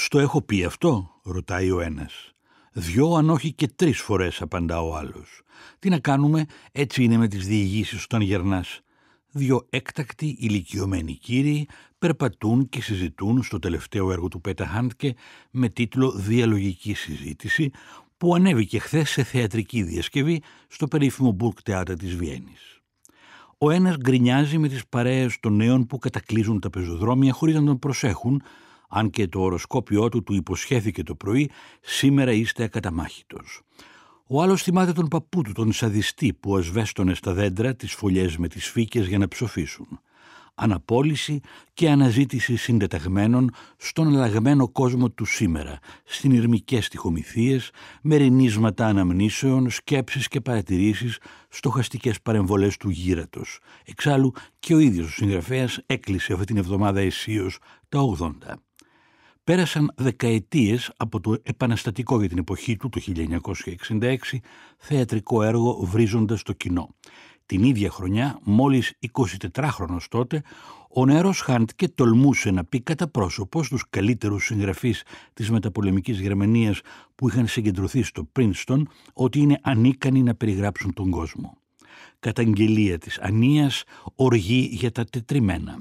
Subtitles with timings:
[0.00, 2.34] «Στο έχω πει αυτό» ρωτάει ο ένας.
[2.72, 5.42] «Δυο αν όχι και τρεις φορές» απαντά ο άλλος.
[5.78, 8.80] «Τι να κάνουμε, έτσι είναι με τις διηγήσεις όταν γερνάς».
[9.30, 15.14] Δυο έκτακτοι ηλικιωμένοι κύριοι περπατούν και συζητούν στο τελευταίο έργο του Πέτα Χάντκε
[15.50, 17.70] με τίτλο «Διαλογική συζήτηση»
[18.16, 22.80] που ανέβηκε χθες σε θεατρική διασκευή στο περίφημο Burg Theater της Βιέννης.
[23.58, 27.78] Ο ένας γκρινιάζει με τις παρέες των νέων που κατακλείζουν τα πεζοδρόμια χωρίς να τον
[27.78, 28.42] προσέχουν,
[28.88, 31.50] αν και το οροσκόπιό του του υποσχέθηκε το πρωί
[31.80, 33.60] «Σήμερα είστε ακαταμάχητος».
[34.26, 38.48] Ο άλλος θυμάται τον παππού του, τον σαδιστή που ασβέστονε στα δέντρα τις φωλιές με
[38.48, 40.00] τις φύκες για να ψοφήσουν
[40.58, 41.40] αναπόλυση
[41.74, 47.70] και αναζήτηση συντεταγμένων στον αλλαγμένο κόσμο του σήμερα, συνειρμικές στοιχομηθείες,
[48.02, 51.18] μερινίσματα αναμνήσεων, σκέψεις και παρατηρήσεις,
[51.48, 53.58] στοχαστικές παρεμβολές του γύρατος.
[53.84, 57.58] Εξάλλου και ο ίδιος ο συγγραφέας έκλεισε αυτή την εβδομάδα αισίως
[57.88, 58.67] τα 80.
[59.48, 63.00] Πέρασαν δεκαετίες από το επαναστατικό για την εποχή του το
[64.00, 64.16] 1966
[64.78, 66.94] θεατρικό έργο «Βρίζοντας το κοινό»
[67.46, 68.98] Την ίδια χρονιά, μόλις
[69.52, 70.42] 24χρονος τότε,
[70.90, 76.80] ο νεαρός Χάντκε τολμούσε να πει κατά πρόσωπος στους καλύτερους συγγραφείς της μεταπολεμικής Γερμανίας
[77.14, 81.58] που είχαν συγκεντρωθεί στο Πρίνστον ότι είναι ανίκανοι να περιγράψουν τον κόσμο.
[82.18, 85.78] Καταγγελία της ανίας, οργή για τα τετριμένα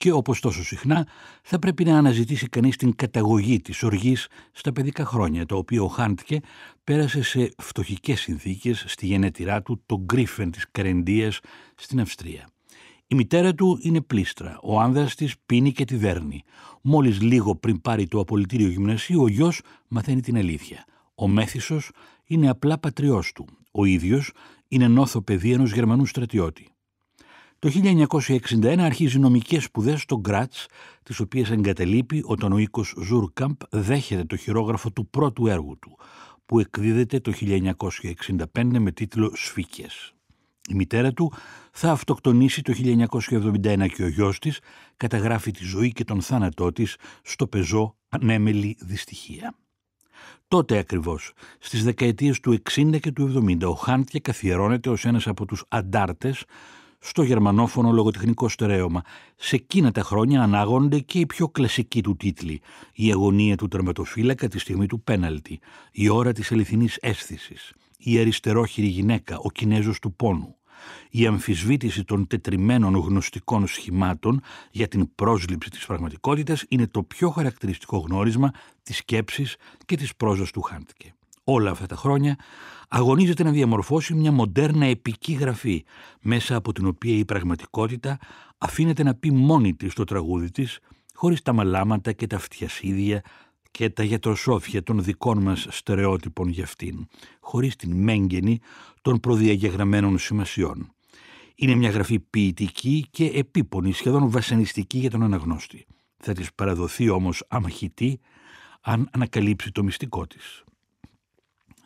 [0.00, 1.06] και όπως τόσο συχνά
[1.42, 5.88] θα πρέπει να αναζητήσει κανείς την καταγωγή της οργής στα παιδικά χρόνια, το οποίο ο
[5.88, 6.40] Χάντκε
[6.84, 11.40] πέρασε σε φτωχικές συνθήκες στη γενέτειρά του το Γκρίφεν της Καρεντίας
[11.74, 12.48] στην Αυστρία.
[13.06, 16.42] Η μητέρα του είναι πλήστρα, ο άνδρας της πίνει και τη δέρνει.
[16.80, 20.84] Μόλις λίγο πριν πάρει το απολυτήριο γυμνασίου, ο γιος μαθαίνει την αλήθεια.
[21.14, 21.90] Ο μέθυσος
[22.24, 23.46] είναι απλά πατριός του.
[23.70, 24.32] Ο ίδιος
[24.68, 26.70] είναι νόθο παιδί ενός Γερμανού στρατιώτη.
[27.60, 30.66] Το 1961 αρχίζει νομικές σπουδές στο Γκράτς,
[31.02, 35.98] τις οποίες εγκαταλείπει όταν ο οίκος Ζουρκάμπ δέχεται το χειρόγραφο του πρώτου έργου του,
[36.46, 40.14] που εκδίδεται το 1965 με τίτλο «Σφίκες».
[40.68, 41.32] Η μητέρα του
[41.72, 44.60] θα αυτοκτονήσει το 1971 και ο γιος της
[44.96, 49.54] καταγράφει τη ζωή και τον θάνατό της στο πεζό ανέμελη δυστυχία.
[50.48, 55.44] Τότε ακριβώς, στις δεκαετίες του 60 και του 70, ο Χάντια καθιερώνεται ως ένας από
[55.46, 56.44] τους αντάρτες
[57.00, 59.02] στο γερμανόφωνο λογοτεχνικό στερέωμα.
[59.36, 62.60] Σε εκείνα τα χρόνια ανάγονται και οι πιο κλασικοί του τίτλοι.
[62.92, 65.60] Η αγωνία του τερματοφύλακα τη στιγμή του πέναλτη,
[65.92, 70.56] η ώρα της αληθινής αίσθησης, η αριστερόχειρη γυναίκα, ο Κινέζος του πόνου,
[71.10, 74.40] η αμφισβήτηση των τετριμένων γνωστικών σχημάτων
[74.70, 78.50] για την πρόσληψη της πραγματικότητας είναι το πιο χαρακτηριστικό γνώρισμα
[78.82, 79.56] της σκέψης
[79.86, 81.14] και της πρόζας του Χάντκε.
[81.52, 82.36] Όλα αυτά τα χρόνια
[82.88, 85.84] αγωνίζεται να διαμορφώσει μια μοντέρνα επική γραφή,
[86.20, 88.18] μέσα από την οποία η πραγματικότητα
[88.58, 90.78] αφήνεται να πει μόνη της το τραγούδι της,
[91.14, 93.22] χωρίς τα μαλάματα και τα φτιασίδια
[93.70, 97.06] και τα γιατροσόφια των δικών μας στερεότυπων για αυτήν,
[97.40, 98.60] χωρίς την μέγενη
[99.02, 100.92] των προδιαγεγραμμένων σημασιών.
[101.54, 105.86] Είναι μια γραφή ποιητική και επίπονη, σχεδόν βασανιστική για τον αναγνώστη.
[106.16, 108.20] Θα της παραδοθεί όμως αμαχητή
[108.80, 110.64] αν ανακαλύψει το μυστικό της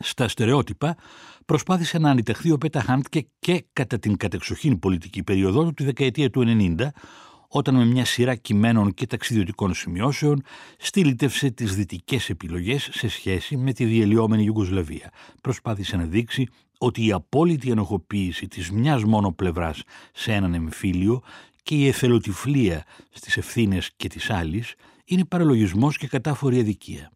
[0.05, 0.97] στα στερεότυπα
[1.45, 6.31] προσπάθησε να αντιταχθεί ο Πέτα Χάντκε και κατά την κατεξοχήν πολιτική περίοδό του τη δεκαετία
[6.31, 6.45] του
[6.79, 6.87] 90
[7.49, 10.43] όταν με μια σειρά κειμένων και ταξιδιωτικών σημειώσεων
[10.79, 15.11] στήλιτευσε τις δυτικές επιλογές σε σχέση με τη διελειόμενη Ιουγκοσλαβία.
[15.41, 16.49] Προσπάθησε να δείξει
[16.79, 19.83] ότι η απόλυτη ενοχοποίηση της μιας μόνο πλευράς
[20.13, 21.23] σε έναν εμφύλιο
[21.63, 27.11] και η εθελοτυφλία στις ευθύνες και της άλλης είναι παραλογισμός και κατάφορη αδικία.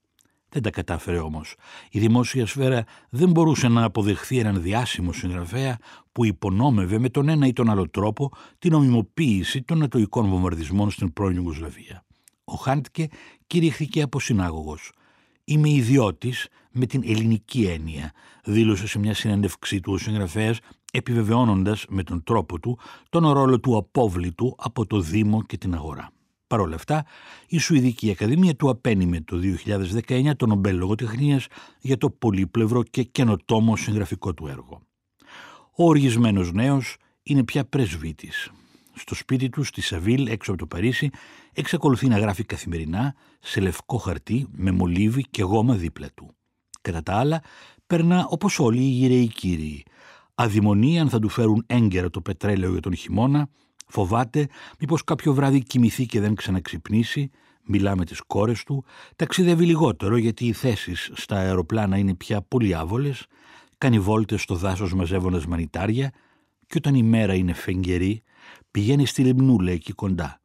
[0.51, 1.55] Δεν τα κατάφερε όμως.
[1.91, 5.79] Η δημόσια σφαίρα δεν μπορούσε να αποδεχθεί έναν διάσημο συγγραφέα
[6.13, 11.13] που υπονόμευε με τον ένα ή τον άλλο τρόπο την ομιμοποίηση των ατοικών βομβαρδισμών στην
[11.13, 12.05] πρώην Ιουγκοσλαβία.
[12.45, 13.09] Ο Χάντκε
[13.47, 14.93] κηρύχθηκε από συνάγωγος.
[15.45, 18.13] «Είμαι ιδιώτης με την ελληνική έννοια»,
[18.45, 20.59] δήλωσε σε μια συνέντευξή του ο συγγραφέας,
[20.93, 22.79] επιβεβαιώνοντας με τον τρόπο του
[23.09, 26.11] τον ρόλο του απόβλητου από το Δήμο και την αγορά.
[26.49, 27.05] Παρ' όλα αυτά,
[27.49, 29.41] η Σουηδική Ακαδημία του απένιμε το
[30.09, 31.47] 2019 τον Νομπέλ Λογοτεχνίας
[31.81, 34.81] για το πολύπλευρο και καινοτόμο συγγραφικό του έργο.
[35.77, 38.50] Ο οργισμένος νέος είναι πια πρεσβύτης.
[38.95, 41.11] Στο σπίτι του, στη Σαβίλ, έξω από το Παρίσι,
[41.53, 46.35] εξακολουθεί να γράφει καθημερινά σε λευκό χαρτί με μολύβι και γόμα δίπλα του.
[46.81, 47.43] Κατά τα άλλα,
[47.87, 49.85] περνά όπως όλοι οι γυραίοι κύριοι.
[50.35, 53.49] Αδημονεί αν θα του φέρουν έγκαιρα το πετρέλαιο για τον χειμώνα,
[53.88, 54.49] Φοβάται
[54.79, 57.31] μήπως κάποιο βράδυ κοιμηθεί και δεν ξαναξυπνήσει,
[57.62, 58.85] μιλά με τις κόρες του,
[59.17, 63.26] ταξιδεύει λιγότερο γιατί οι θέσεις στα αεροπλάνα είναι πια πολύ άβολες,
[63.79, 66.12] κάνει βόλτες στο δάσος μαζεύοντας μανιτάρια
[66.67, 68.23] και όταν η μέρα είναι φεγγερή
[68.70, 70.41] πηγαίνει στη Λεμνούλα εκεί κοντά.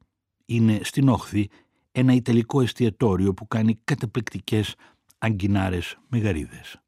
[0.46, 1.50] Είναι στην όχθη
[1.92, 4.76] ένα ιταλικό εστιατόριο που κάνει καταπληκτικές
[5.18, 6.83] αγκινάρες με γαρίδες.